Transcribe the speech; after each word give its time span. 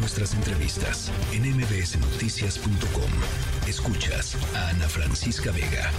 nuestras 0.00 0.34
entrevistas 0.34 1.12
en 1.32 1.42
mbsnoticias.com. 1.42 3.10
Escuchas 3.68 4.36
a 4.56 4.70
Ana 4.70 4.88
Francisca 4.88 5.52
Vega. 5.52 5.90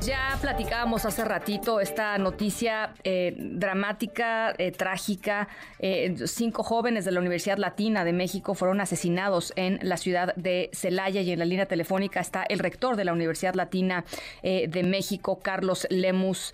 Ya 0.00 0.36
platicábamos 0.40 1.04
hace 1.04 1.24
ratito 1.24 1.80
esta 1.80 2.16
noticia 2.18 2.94
eh, 3.04 3.34
dramática, 3.36 4.52
eh, 4.58 4.72
trágica. 4.72 5.48
Eh, 5.78 6.14
cinco 6.26 6.62
jóvenes 6.62 7.04
de 7.04 7.12
la 7.12 7.20
Universidad 7.20 7.58
Latina 7.58 8.04
de 8.04 8.12
México 8.12 8.54
fueron 8.54 8.80
asesinados 8.80 9.52
en 9.56 9.78
la 9.82 9.96
ciudad 9.96 10.34
de 10.36 10.70
Celaya 10.72 11.20
y 11.20 11.32
en 11.32 11.38
la 11.38 11.44
línea 11.44 11.66
telefónica 11.66 12.20
está 12.20 12.44
el 12.44 12.60
rector 12.60 12.96
de 12.96 13.04
la 13.04 13.12
Universidad 13.12 13.54
Latina 13.54 14.04
de 14.42 14.82
México, 14.82 15.38
Carlos 15.40 15.86
Lemus. 15.90 16.52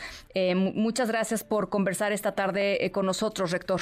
muchas 0.55 1.09
gracias 1.09 1.45
por 1.45 1.69
conversar 1.69 2.13
esta 2.13 2.33
tarde 2.33 2.91
con 2.93 3.07
nosotros, 3.07 3.51
rector. 3.51 3.81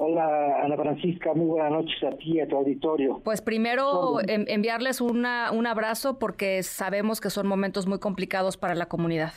Hola 0.00 0.62
Ana 0.62 0.76
Francisca, 0.76 1.34
muy 1.34 1.46
buenas 1.46 1.72
noches 1.72 2.00
a 2.04 2.16
ti 2.16 2.34
y 2.34 2.40
a 2.40 2.46
tu 2.46 2.56
auditorio. 2.56 3.20
Pues 3.24 3.42
primero 3.42 4.20
enviarles 4.28 5.00
una, 5.00 5.50
un 5.50 5.66
abrazo 5.66 6.20
porque 6.20 6.62
sabemos 6.62 7.20
que 7.20 7.30
son 7.30 7.48
momentos 7.48 7.88
muy 7.88 7.98
complicados 7.98 8.56
para 8.56 8.76
la 8.76 8.86
comunidad. 8.86 9.32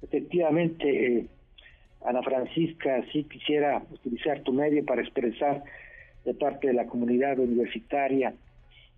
Efectivamente, 0.00 1.18
eh, 1.18 1.26
Ana 2.06 2.22
Francisca, 2.22 3.04
sí 3.12 3.24
quisiera 3.24 3.82
utilizar 3.90 4.42
tu 4.42 4.52
medio 4.52 4.84
para 4.84 5.02
expresar 5.02 5.64
de 6.24 6.34
parte 6.34 6.68
de 6.68 6.74
la 6.74 6.86
comunidad 6.86 7.40
universitaria 7.40 8.34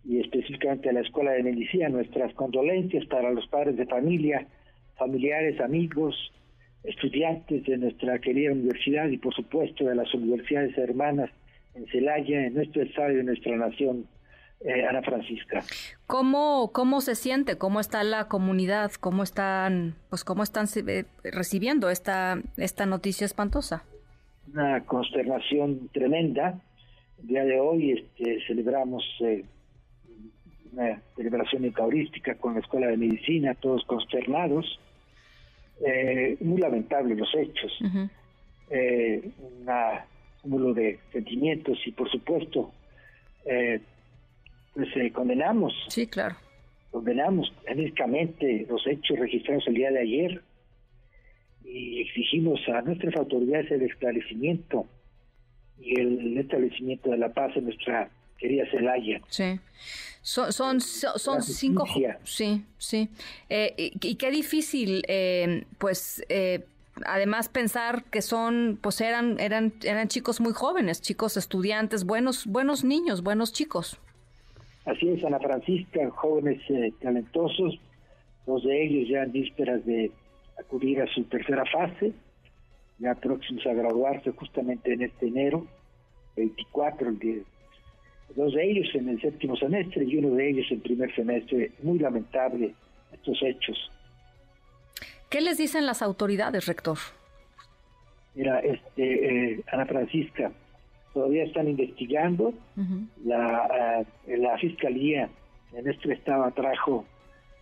y 0.04 0.20
específicamente 0.20 0.88
de 0.88 0.92
la 0.92 1.00
Escuela 1.00 1.30
de 1.32 1.42
Medicina 1.42 1.88
nuestras 1.88 2.34
condolencias 2.34 3.06
para 3.06 3.30
los 3.30 3.46
padres 3.46 3.78
de 3.78 3.86
familia, 3.86 4.46
familiares, 4.98 5.58
amigos, 5.62 6.14
estudiantes 6.84 7.64
de 7.64 7.78
nuestra 7.78 8.18
querida 8.18 8.52
universidad 8.52 9.08
y 9.08 9.16
por 9.16 9.34
supuesto 9.34 9.84
de 9.84 9.94
las 9.94 10.12
universidades 10.14 10.76
hermanas 10.76 11.30
en 11.74 11.86
Celaya, 11.86 12.46
en 12.46 12.54
nuestro 12.54 12.82
estado 12.82 13.12
y 13.12 13.20
en 13.20 13.26
nuestra 13.26 13.56
nación, 13.56 14.06
eh, 14.60 14.86
Ana 14.86 15.02
Francisca. 15.02 15.62
¿Cómo, 16.06 16.70
¿Cómo 16.72 17.00
se 17.00 17.14
siente? 17.14 17.58
¿Cómo 17.58 17.80
está 17.80 18.04
la 18.04 18.28
comunidad? 18.28 18.92
¿Cómo 19.00 19.22
están, 19.22 19.94
pues, 20.10 20.24
cómo 20.24 20.42
están 20.42 20.66
eh, 20.86 21.04
recibiendo 21.24 21.90
esta, 21.90 22.40
esta 22.56 22.86
noticia 22.86 23.24
espantosa? 23.24 23.84
Una 24.52 24.84
consternación 24.84 25.88
tremenda. 25.92 26.60
El 27.20 27.26
día 27.26 27.44
de 27.44 27.58
hoy 27.58 27.92
este, 27.92 28.38
celebramos 28.46 29.02
eh, 29.20 29.44
una 30.72 31.00
celebración 31.16 31.64
eucarística 31.64 32.36
con 32.36 32.54
la 32.54 32.60
Escuela 32.60 32.86
de 32.88 32.96
Medicina, 32.96 33.54
todos 33.54 33.84
consternados 33.86 34.78
eh, 35.80 36.36
muy 36.40 36.60
lamentables 36.60 37.18
los 37.18 37.34
hechos, 37.34 37.72
eh, 38.70 39.30
un 39.38 39.66
cúmulo 40.42 40.74
de 40.74 40.98
sentimientos 41.12 41.78
y 41.86 41.92
por 41.92 42.10
supuesto, 42.10 42.72
eh, 43.46 43.80
pues 44.74 44.88
eh, 44.96 45.10
condenamos. 45.12 45.72
Sí, 45.88 46.06
claro. 46.06 46.36
Condenamos 46.90 47.52
enérgicamente 47.66 48.66
los 48.68 48.86
hechos 48.86 49.18
registrados 49.18 49.66
el 49.66 49.74
día 49.74 49.90
de 49.90 50.00
ayer 50.00 50.42
y 51.64 52.02
exigimos 52.02 52.60
a 52.68 52.82
nuestras 52.82 53.16
autoridades 53.16 53.70
el 53.70 53.82
esclarecimiento 53.82 54.86
y 55.80 55.98
el 55.98 56.38
establecimiento 56.38 57.10
de 57.10 57.18
la 57.18 57.32
paz 57.32 57.56
en 57.56 57.64
nuestra 57.64 58.10
querida 58.38 58.64
Celaya. 58.70 59.20
Sí. 59.28 59.60
Son, 60.24 60.52
son, 60.52 60.80
son 60.80 61.42
cinco. 61.42 61.84
Sí, 62.24 62.64
sí. 62.78 63.10
Eh, 63.50 63.92
y, 64.00 64.14
qué 64.16 64.30
difícil, 64.30 65.02
eh, 65.06 65.64
pues. 65.78 66.24
Eh, 66.28 66.64
además 67.04 67.48
pensar 67.48 68.04
que 68.04 68.22
son 68.22 68.78
pues 68.80 69.00
eran 69.00 69.40
eran 69.40 69.72
eran 69.82 70.06
chicos 70.06 70.40
muy 70.40 70.52
jóvenes 70.52 71.02
chicos 71.02 71.36
estudiantes 71.36 72.04
buenos 72.06 72.46
buenos 72.46 72.84
niños 72.84 73.24
buenos 73.24 73.52
chicos 73.52 73.98
así 74.84 75.08
es 75.08 75.24
Ana 75.24 75.40
Francisca 75.40 76.08
jóvenes 76.10 76.62
talentosos 77.00 77.80
dos 78.46 78.62
de 78.62 78.84
ellos 78.84 79.08
ya 79.08 79.24
en 79.24 79.32
vísperas 79.32 79.84
de 79.84 80.12
acudir 80.56 81.02
a 81.02 81.12
su 81.12 81.24
tercera 81.24 81.64
fase 81.64 82.12
ya 83.00 83.16
próximos 83.16 83.66
a 83.66 83.72
graduarse 83.72 84.30
justamente 84.30 84.92
en 84.92 85.02
este 85.02 85.26
enero 85.26 85.66
24 86.36 87.08
el 87.08 87.44
dos 88.36 88.54
de 88.54 88.70
ellos 88.70 88.88
en 88.94 89.08
el 89.08 89.20
séptimo 89.20 89.56
semestre 89.56 90.04
y 90.04 90.16
uno 90.16 90.34
de 90.34 90.50
ellos 90.50 90.66
en 90.70 90.80
primer 90.80 91.14
semestre. 91.14 91.72
Muy 91.82 91.98
lamentable 91.98 92.74
estos 93.12 93.42
hechos. 93.42 93.90
¿Qué 95.30 95.40
les 95.40 95.58
dicen 95.58 95.86
las 95.86 96.02
autoridades, 96.02 96.66
rector? 96.66 96.98
Mira, 98.34 98.60
este, 98.60 99.52
eh, 99.52 99.60
Ana 99.72 99.86
Francisca, 99.86 100.52
todavía 101.12 101.44
están 101.44 101.68
investigando. 101.68 102.52
la, 103.24 104.04
eh, 104.26 104.36
la 104.36 104.58
fiscalía 104.58 105.28
en 105.72 105.88
este 105.88 106.12
estado 106.12 106.50
trajo 106.52 107.04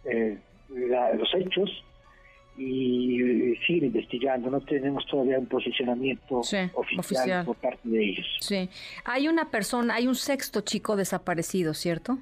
eh, 0.05 0.39
los 0.69 1.35
hechos 1.35 1.85
y 2.57 3.57
siguen 3.67 3.87
investigando. 3.87 4.51
No 4.51 4.61
tenemos 4.61 5.07
todavía 5.07 5.39
un 5.39 5.47
posicionamiento 5.47 6.41
oficial, 6.75 7.45
por 7.45 7.57
parte 7.57 7.89
de 7.89 8.05
ellos. 8.05 8.27
Sí. 8.41 8.69
Hay 9.05 9.29
una 9.29 9.51
persona, 9.51 9.95
hay 9.95 10.07
un 10.07 10.15
sexto 10.15 10.61
chico 10.61 10.97
desaparecido, 10.97 11.75
¿cierto? 11.75 12.19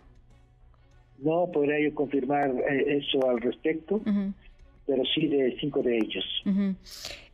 No 1.18 1.50
podría 1.52 1.80
yo 1.80 1.94
confirmar 1.94 2.50
eh, 2.50 2.98
eso 2.98 3.28
al 3.28 3.40
respecto, 3.40 4.00
pero 4.86 5.02
sí 5.14 5.26
de 5.26 5.56
cinco 5.60 5.82
de 5.82 5.98
ellos. 5.98 6.24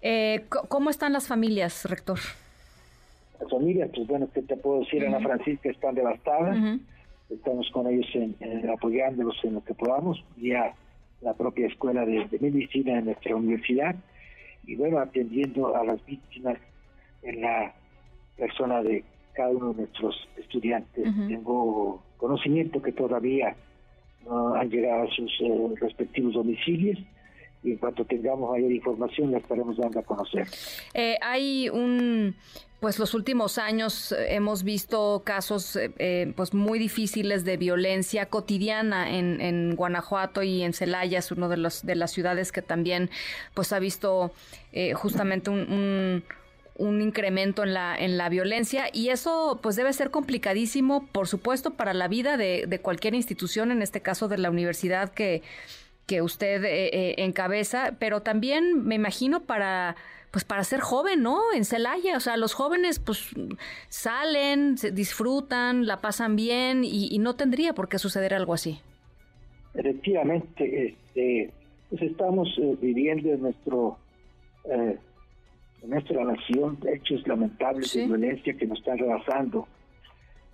Eh, 0.02 0.44
¿Cómo 0.68 0.90
están 0.90 1.12
las 1.12 1.28
familias, 1.28 1.84
rector? 1.84 2.18
Las 3.40 3.50
familias, 3.50 3.90
pues 3.94 4.06
bueno, 4.06 4.28
que 4.32 4.42
te 4.42 4.56
puedo 4.56 4.80
decir, 4.80 5.06
Ana 5.06 5.20
Francisca, 5.20 5.70
están 5.70 5.94
devastadas. 5.94 6.80
Estamos 7.30 7.68
con 7.72 7.86
ellos 7.88 8.06
en, 8.14 8.70
apoyándolos 8.70 9.36
en 9.44 9.54
lo 9.54 9.64
que 9.64 9.74
podamos. 9.74 10.24
Ya 10.36 10.74
la 11.20 11.34
propia 11.34 11.66
escuela 11.66 12.04
de, 12.04 12.28
medicina 12.40 12.94
de 12.96 13.02
nuestra 13.02 13.36
universidad 13.36 13.96
y 14.66 14.74
bueno, 14.76 14.98
atendiendo 14.98 15.76
a 15.76 15.84
las 15.84 16.04
víctimas 16.04 16.58
en 17.22 17.40
la 17.40 17.72
persona 18.36 18.82
de 18.82 19.04
cada 19.32 19.50
uno 19.50 19.72
de 19.72 19.82
nuestros 19.82 20.28
estudiantes. 20.36 21.04
Tengo 21.28 22.02
conocimiento 22.16 22.82
que 22.82 22.92
todavía 22.92 23.54
no 24.24 24.54
han 24.54 24.70
llegado 24.70 25.04
a 25.04 25.10
sus 25.10 25.30
eh, 25.40 25.68
respectivos 25.80 26.34
domicilios 26.34 26.98
y 27.66 27.72
en 27.72 27.78
cuanto 27.78 28.04
tengamos 28.04 28.50
mayor 28.50 28.72
información 28.72 29.32
la 29.32 29.38
estaremos 29.38 29.76
dando 29.76 30.00
a 30.00 30.02
conocer. 30.02 30.46
Eh, 30.94 31.16
hay 31.20 31.68
un 31.68 32.34
pues 32.80 32.98
los 32.98 33.14
últimos 33.14 33.58
años 33.58 34.12
eh, 34.12 34.34
hemos 34.34 34.62
visto 34.62 35.22
casos 35.24 35.76
eh, 35.76 35.90
eh, 35.98 36.32
pues 36.36 36.52
muy 36.52 36.78
difíciles 36.78 37.44
de 37.44 37.56
violencia 37.56 38.26
cotidiana 38.26 39.16
en, 39.16 39.40
en, 39.40 39.74
Guanajuato 39.76 40.42
y 40.42 40.62
en 40.62 40.72
Celaya 40.72 41.18
es 41.18 41.30
uno 41.30 41.48
de 41.48 41.56
los 41.56 41.84
de 41.84 41.94
las 41.94 42.12
ciudades 42.12 42.52
que 42.52 42.62
también 42.62 43.10
pues 43.54 43.72
ha 43.72 43.78
visto 43.78 44.32
justamente 44.94 45.48
un, 45.48 46.22
un, 46.76 47.00
incremento 47.00 47.64
en 47.64 47.72
la 47.72 47.96
en 47.96 48.18
la 48.18 48.28
violencia 48.28 48.88
y 48.92 49.08
eso 49.08 49.58
pues 49.62 49.76
debe 49.76 49.92
ser 49.92 50.10
complicadísimo 50.10 51.06
por 51.12 51.28
supuesto 51.28 51.74
para 51.74 51.94
la 51.94 52.08
vida 52.08 52.36
de, 52.36 52.66
de 52.68 52.78
cualquier 52.78 53.14
institución 53.14 53.70
en 53.70 53.80
este 53.80 54.02
caso 54.02 54.28
de 54.28 54.36
la 54.36 54.50
universidad 54.50 55.12
que 55.12 55.42
que 56.06 56.22
usted 56.22 56.62
encabeza 57.18 57.96
pero 57.98 58.22
también 58.22 58.84
me 58.84 58.94
imagino 58.94 59.42
para 59.42 59.96
pues 60.36 60.44
para 60.44 60.64
ser 60.64 60.80
joven, 60.80 61.22
¿no? 61.22 61.40
En 61.54 61.64
Celaya, 61.64 62.14
o 62.14 62.20
sea, 62.20 62.36
los 62.36 62.52
jóvenes 62.52 62.98
pues 62.98 63.30
salen, 63.88 64.76
se 64.76 64.90
disfrutan, 64.90 65.86
la 65.86 66.02
pasan 66.02 66.36
bien 66.36 66.82
y, 66.84 67.18
no 67.20 67.36
tendría 67.36 67.72
por 67.72 67.88
qué 67.88 67.98
suceder 67.98 68.34
algo 68.34 68.52
así. 68.52 68.78
Efectivamente, 69.72 70.88
este, 70.88 71.50
pues 71.88 72.02
estamos 72.02 72.48
eh, 72.58 72.76
viviendo 72.82 73.32
en 73.32 73.40
nuestro 73.40 73.96
eh, 74.70 74.98
en 75.82 75.90
nuestra 75.90 76.22
nación 76.22 76.78
hechos 76.86 77.26
lamentables 77.26 77.94
de 77.94 78.04
violencia 78.04 78.52
que 78.58 78.66
nos 78.66 78.78
están 78.80 78.98
rebasando. 78.98 79.66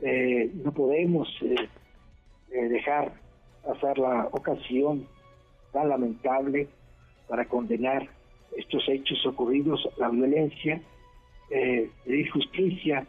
Eh, 0.00 0.48
no 0.62 0.70
podemos 0.70 1.28
dejar 2.50 3.14
pasar 3.64 3.98
la 3.98 4.28
ocasión 4.30 5.08
tan 5.72 5.88
lamentable 5.88 6.68
para 7.28 7.46
condenar 7.46 8.08
estos 8.56 8.86
hechos 8.88 9.24
ocurridos, 9.26 9.88
la 9.96 10.08
violencia, 10.08 10.80
eh, 11.50 11.90
pedir 12.04 12.30
justicia 12.30 13.06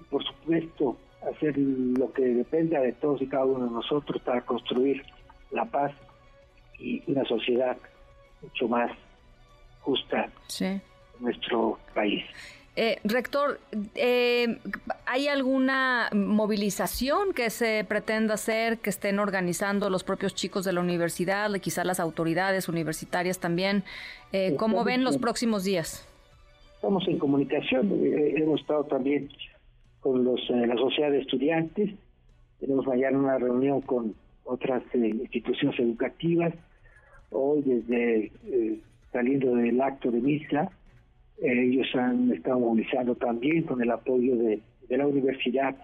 y 0.00 0.04
por 0.04 0.22
supuesto 0.24 0.96
hacer 1.30 1.56
lo 1.56 2.12
que 2.12 2.22
dependa 2.22 2.80
de 2.80 2.92
todos 2.92 3.22
y 3.22 3.26
cada 3.26 3.44
uno 3.44 3.66
de 3.66 3.70
nosotros 3.70 4.20
para 4.22 4.44
construir 4.44 5.02
la 5.50 5.64
paz 5.64 5.92
y 6.78 7.02
una 7.06 7.24
sociedad 7.24 7.76
mucho 8.40 8.68
más 8.68 8.90
justa 9.80 10.28
en 10.60 10.80
nuestro 11.20 11.78
país. 11.94 12.24
Eh, 12.74 12.98
rector, 13.04 13.60
eh, 13.94 14.58
¿hay 15.04 15.28
alguna 15.28 16.08
movilización 16.14 17.34
que 17.34 17.50
se 17.50 17.84
pretenda 17.86 18.34
hacer, 18.34 18.78
que 18.78 18.88
estén 18.88 19.18
organizando 19.18 19.90
los 19.90 20.04
propios 20.04 20.34
chicos 20.34 20.64
de 20.64 20.72
la 20.72 20.80
universidad, 20.80 21.52
quizá 21.60 21.84
las 21.84 22.00
autoridades 22.00 22.70
universitarias 22.70 23.38
también? 23.38 23.84
Eh, 24.32 24.56
¿Cómo 24.56 24.84
ven 24.84 25.04
los 25.04 25.18
próximos 25.18 25.64
días? 25.64 26.08
Estamos 26.82 27.06
en 27.06 27.18
comunicación, 27.18 27.92
eh, 27.92 28.34
hemos 28.38 28.60
estado 28.60 28.82
también 28.84 29.28
con 30.00 30.24
los, 30.24 30.40
eh, 30.50 30.66
la 30.66 30.74
sociedad 30.76 31.12
de 31.12 31.20
estudiantes. 31.20 31.90
Tenemos 32.58 32.86
mañana 32.86 33.18
una 33.18 33.38
reunión 33.38 33.82
con 33.82 34.16
otras 34.44 34.82
eh, 34.94 34.98
instituciones 34.98 35.78
educativas. 35.78 36.54
Hoy, 37.30 37.62
desde 37.62 38.32
saliendo 39.12 39.54
del 39.54 39.80
acto 39.80 40.10
de 40.10 40.20
misa, 40.20 40.72
ellos 41.42 41.86
han 41.94 42.32
estado 42.32 42.58
movilizando 42.60 43.14
también 43.14 43.62
con 43.64 43.82
el 43.82 43.90
apoyo 43.90 44.36
de, 44.36 44.60
la 44.88 45.06
universidad 45.06 45.74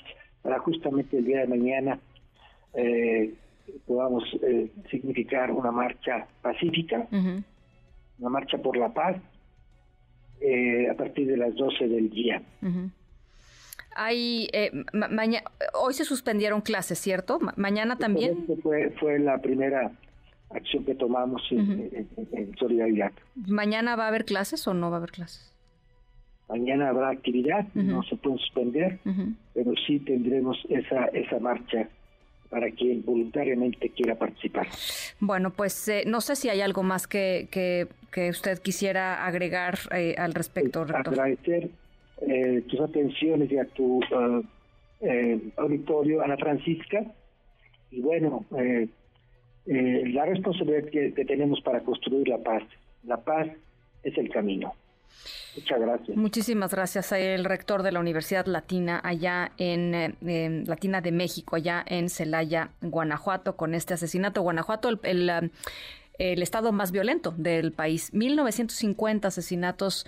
para 0.42 0.58
justamente 0.58 1.16
el 1.16 1.24
día 1.24 1.40
de 1.40 1.46
mañana 1.46 1.98
podamos 3.86 4.22
significar 4.90 5.50
una 5.50 5.70
marcha 5.72 6.26
pacífica, 6.42 7.08
una 7.10 8.28
marcha 8.28 8.58
por 8.58 8.76
la 8.76 8.92
paz, 8.92 9.16
a 10.90 10.94
partir 10.94 11.26
de 11.26 11.38
las 11.38 11.54
12 11.54 11.88
del 11.88 12.10
día. 12.10 12.42
Hay, 14.00 14.48
eh, 14.52 14.70
hoy 15.74 15.92
se 15.92 16.04
suspendieron 16.04 16.60
clases, 16.60 17.00
¿cierto? 17.00 17.40
mañana 17.56 17.96
también. 17.96 18.46
Fue, 18.62 18.90
fue 18.90 19.18
la 19.18 19.38
primera 19.38 19.90
acción 20.50 20.84
que 20.84 20.94
tomamos 20.94 21.42
en, 21.50 22.08
solidaridad. 22.58 23.12
¿Mañana 23.46 23.96
va 23.96 24.04
a 24.04 24.08
haber 24.08 24.24
clases 24.24 24.66
o 24.66 24.74
no 24.74 24.90
va 24.90 24.96
a 24.96 24.98
haber 24.98 25.10
clases? 25.10 25.52
Mañana 26.48 26.88
habrá 26.88 27.10
actividad, 27.10 27.66
no 27.74 28.02
se 28.04 28.16
puede 28.16 28.38
suspender, 28.38 28.98
pero 29.52 29.72
sí 29.86 29.98
tendremos 30.00 30.56
esa, 30.70 31.04
esa 31.06 31.38
marcha 31.38 31.88
para 32.48 32.70
quien 32.70 33.04
voluntariamente 33.04 33.90
quiera 33.90 34.14
participar. 34.14 34.66
Bueno, 35.20 35.50
pues 35.50 35.88
eh, 35.88 36.04
no 36.06 36.20
sé 36.22 36.36
si 36.36 36.48
hay 36.48 36.62
algo 36.62 36.82
más 36.82 37.06
que, 37.06 37.48
que, 37.50 37.86
usted 38.30 38.58
quisiera 38.58 39.26
agregar 39.26 39.78
eh, 39.94 40.14
al 40.18 40.34
respecto, 40.34 40.84
rector. 40.84 41.14
Agradecer 41.14 41.70
eh, 42.22 42.62
tus 42.68 42.80
atenciones 42.80 43.50
y 43.52 43.58
a 43.58 43.64
tu 43.66 43.98
uh, 43.98 44.42
eh, 45.00 45.40
auditorio, 45.56 46.22
Ana 46.22 46.36
Francisca. 46.36 47.04
Y 47.90 48.00
bueno, 48.00 48.44
eh, 49.68 50.02
la 50.14 50.24
responsabilidad 50.24 50.88
que, 50.90 51.10
tenemos 51.24 51.60
para 51.60 51.80
construir 51.80 52.26
la 52.28 52.38
paz. 52.38 52.62
La 53.04 53.18
paz 53.18 53.48
es 54.02 54.16
el 54.16 54.30
camino. 54.30 54.74
Muchas 55.56 55.80
gracias. 55.80 56.16
Muchísimas 56.16 56.72
gracias 56.72 57.12
a 57.12 57.18
el 57.18 57.44
rector 57.44 57.82
de 57.82 57.92
la 57.92 58.00
Universidad 58.00 58.46
Latina 58.46 59.00
allá 59.02 59.52
en, 59.58 60.16
Latina 60.66 61.00
de 61.00 61.12
México, 61.12 61.56
allá 61.56 61.84
en 61.86 62.08
Celaya, 62.08 62.70
Guanajuato, 62.80 63.56
con 63.56 63.74
este 63.74 63.94
asesinato. 63.94 64.42
Guanajuato, 64.42 64.88
el 64.88 65.50
el 66.18 66.42
estado 66.42 66.72
más 66.72 66.90
violento 66.90 67.32
del 67.36 67.72
país. 67.72 68.12
1950 68.12 69.28
asesinatos 69.28 70.06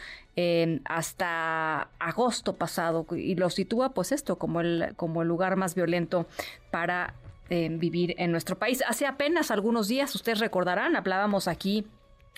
hasta 0.85 1.89
agosto 1.99 2.57
pasado 2.57 3.07
y 3.15 3.35
lo 3.35 3.51
sitúa 3.51 3.91
pues 3.91 4.11
esto 4.11 4.37
como 4.37 4.61
el, 4.61 4.95
como 4.97 5.23
el 5.23 5.29
lugar 5.29 5.57
más 5.57 5.75
violento 5.75 6.27
para 6.71 7.15
eh, 7.51 7.69
vivir 7.71 8.15
en 8.19 8.33
nuestro 8.33 8.59
país. 8.59 8.83
Hace 8.87 9.07
apenas 9.07 9.51
algunos 9.51 9.89
días, 9.89 10.15
ustedes 10.15 10.39
recordarán, 10.41 10.97
hablábamos 10.97 11.49
aquí 11.49 11.87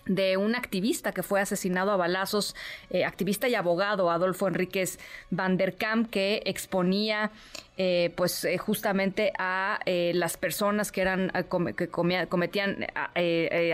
de 0.07 0.37
un 0.37 0.55
activista 0.55 1.13
que 1.13 1.23
fue 1.23 1.41
asesinado 1.41 1.93
a 1.93 1.97
balazos, 1.97 2.57
eh, 2.91 3.05
activista 3.05 3.49
y 3.49 3.55
abogado 3.55 4.11
Adolfo 4.11 4.49
Enríquez 4.49 4.99
Van 5.31 5.57
der 5.57 5.77
Kamp, 5.77 6.11
que 6.11 6.43
exponía 6.45 7.31
eh, 7.77 8.13
pues 8.17 8.45
eh, 8.45 8.59
justamente 8.59 9.33
a 9.39 9.81
las 9.87 10.37
personas 10.37 10.93
que 10.93 11.01
eran 11.01 11.33
que 11.77 11.89
cometían 11.89 12.87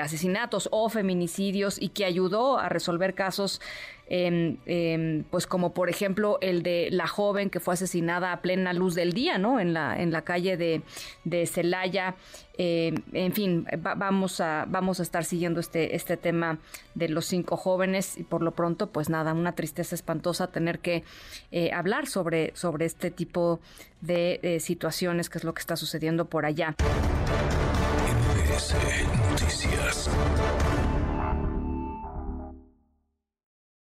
asesinatos 0.00 0.68
o 0.70 0.88
feminicidios 0.88 1.80
y 1.80 1.88
que 1.88 2.04
ayudó 2.04 2.58
a 2.58 2.68
resolver 2.68 3.14
casos 3.14 3.60
eh, 4.10 5.24
pues 5.30 5.46
como 5.46 5.74
por 5.74 5.90
ejemplo 5.90 6.38
el 6.40 6.62
de 6.62 6.88
la 6.90 7.06
joven 7.06 7.50
que 7.50 7.60
fue 7.60 7.74
asesinada 7.74 8.32
a 8.32 8.40
plena 8.40 8.72
luz 8.72 8.94
del 8.94 9.12
día, 9.12 9.38
¿no? 9.38 9.60
En 9.60 9.74
la, 9.74 10.00
en 10.00 10.12
la 10.12 10.22
calle 10.22 10.56
de, 10.56 10.82
de 11.24 11.46
Celaya. 11.46 12.16
Em, 12.56 12.96
en 13.12 13.32
fin, 13.32 13.66
vamos, 13.78 14.40
a, 14.40 14.64
vamos 14.68 14.98
a 14.98 15.02
estar 15.02 15.24
siguiendo 15.24 15.60
este, 15.60 15.94
este 15.94 16.16
tema 16.16 16.58
de 16.94 17.08
los 17.08 17.26
cinco 17.26 17.56
jóvenes 17.56 18.18
y 18.18 18.24
por 18.24 18.42
lo 18.42 18.52
pronto, 18.52 18.90
pues 18.90 19.08
nada, 19.08 19.32
una 19.32 19.52
tristeza 19.52 19.94
espantosa 19.94 20.48
tener 20.48 20.80
que 20.80 21.04
eh, 21.52 21.70
hablar 21.72 22.06
sobre, 22.06 22.52
sobre 22.56 22.86
este 22.86 23.10
tipo 23.10 23.60
de 24.00 24.58
situaciones, 24.60 25.28
que 25.28 25.38
es 25.38 25.44
lo 25.44 25.54
que 25.54 25.60
está 25.60 25.76
sucediendo 25.76 26.24
por 26.26 26.46
allá. 26.46 26.74